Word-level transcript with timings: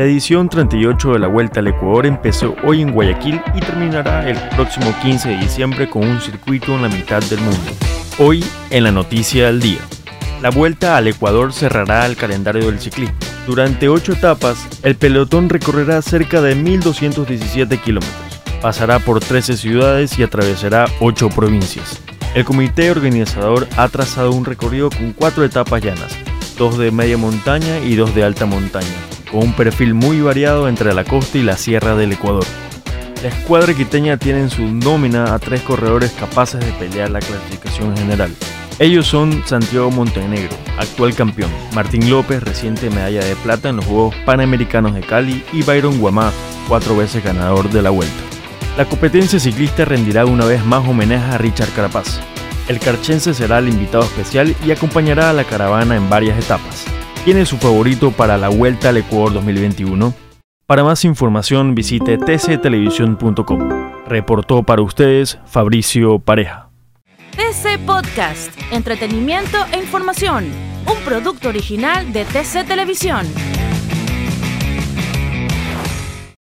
La 0.00 0.06
edición 0.06 0.48
38 0.48 1.12
de 1.12 1.18
la 1.18 1.26
Vuelta 1.26 1.60
al 1.60 1.66
Ecuador 1.66 2.06
empezó 2.06 2.56
hoy 2.64 2.80
en 2.80 2.92
Guayaquil 2.92 3.38
y 3.54 3.60
terminará 3.60 4.26
el 4.26 4.38
próximo 4.56 4.94
15 5.02 5.28
de 5.28 5.36
diciembre 5.36 5.90
con 5.90 6.08
un 6.08 6.22
circuito 6.22 6.74
en 6.74 6.80
la 6.80 6.88
mitad 6.88 7.22
del 7.24 7.38
mundo. 7.40 7.70
Hoy 8.18 8.42
en 8.70 8.84
la 8.84 8.92
noticia 8.92 9.44
del 9.44 9.60
día. 9.60 9.80
La 10.40 10.48
Vuelta 10.48 10.96
al 10.96 11.08
Ecuador 11.08 11.52
cerrará 11.52 12.06
el 12.06 12.16
calendario 12.16 12.64
del 12.64 12.80
ciclismo. 12.80 13.14
Durante 13.46 13.90
ocho 13.90 14.14
etapas, 14.14 14.66
el 14.82 14.94
pelotón 14.94 15.50
recorrerá 15.50 16.00
cerca 16.00 16.40
de 16.40 16.56
1.217 16.56 17.78
kilómetros. 17.82 18.40
Pasará 18.62 19.00
por 19.00 19.20
13 19.20 19.58
ciudades 19.58 20.18
y 20.18 20.22
atravesará 20.22 20.86
8 21.00 21.28
provincias. 21.28 22.00
El 22.34 22.46
comité 22.46 22.90
organizador 22.90 23.68
ha 23.76 23.86
trazado 23.88 24.32
un 24.32 24.46
recorrido 24.46 24.88
con 24.88 25.12
cuatro 25.12 25.44
etapas 25.44 25.82
llanas, 25.82 26.16
dos 26.56 26.78
de 26.78 26.90
media 26.90 27.18
montaña 27.18 27.80
y 27.80 27.96
dos 27.96 28.14
de 28.14 28.24
alta 28.24 28.46
montaña, 28.46 28.86
con 29.30 29.44
un 29.44 29.52
perfil 29.52 29.94
muy 29.94 30.20
variado 30.20 30.68
entre 30.68 30.92
la 30.94 31.04
costa 31.04 31.38
y 31.38 31.42
la 31.42 31.56
sierra 31.56 31.96
del 31.96 32.12
Ecuador. 32.12 32.44
La 33.22 33.28
escuadra 33.28 33.74
quiteña 33.74 34.16
tiene 34.16 34.40
en 34.40 34.50
su 34.50 34.62
nómina 34.62 35.34
a 35.34 35.38
tres 35.38 35.60
corredores 35.60 36.10
capaces 36.12 36.60
de 36.60 36.72
pelear 36.72 37.10
la 37.10 37.20
clasificación 37.20 37.96
general. 37.96 38.34
Ellos 38.78 39.06
son 39.06 39.42
Santiago 39.44 39.90
Montenegro, 39.90 40.56
actual 40.78 41.14
campeón, 41.14 41.50
Martín 41.74 42.08
López, 42.08 42.42
reciente 42.42 42.88
medalla 42.88 43.22
de 43.22 43.36
plata 43.36 43.68
en 43.68 43.76
los 43.76 43.84
Juegos 43.84 44.14
Panamericanos 44.24 44.94
de 44.94 45.02
Cali, 45.02 45.44
y 45.52 45.62
Byron 45.62 45.98
Guamá, 45.98 46.32
cuatro 46.66 46.96
veces 46.96 47.22
ganador 47.22 47.68
de 47.68 47.82
la 47.82 47.90
Vuelta. 47.90 48.14
La 48.78 48.86
competencia 48.86 49.38
ciclista 49.38 49.84
rendirá 49.84 50.24
una 50.24 50.46
vez 50.46 50.64
más 50.64 50.88
homenaje 50.88 51.34
a 51.34 51.36
Richard 51.36 51.68
Carapaz. 51.76 52.20
El 52.68 52.78
carchense 52.78 53.34
será 53.34 53.58
el 53.58 53.68
invitado 53.68 54.04
especial 54.04 54.56
y 54.64 54.70
acompañará 54.70 55.28
a 55.28 55.34
la 55.34 55.44
caravana 55.44 55.96
en 55.96 56.08
varias 56.08 56.38
etapas. 56.38 56.86
¿Quién 57.24 57.36
es 57.36 57.50
su 57.50 57.58
favorito 57.58 58.12
para 58.12 58.38
la 58.38 58.48
Vuelta 58.48 58.88
al 58.88 58.96
Ecuador 58.96 59.34
2021? 59.34 60.14
Para 60.66 60.84
más 60.84 61.04
información 61.04 61.74
visite 61.74 62.16
tctelevisión.com. 62.16 63.68
Reportó 64.06 64.62
para 64.62 64.80
ustedes 64.80 65.38
Fabricio 65.44 66.18
Pareja. 66.18 66.70
TC 67.32 67.78
Podcast, 67.84 68.58
entretenimiento 68.72 69.58
e 69.72 69.78
información, 69.78 70.46
un 70.86 70.96
producto 71.04 71.50
original 71.50 72.10
de 72.12 72.24
TC 72.24 72.66
Televisión. 72.66 73.26